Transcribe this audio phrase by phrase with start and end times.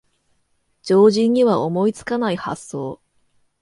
[0.81, 2.99] 常人には思いつかない発想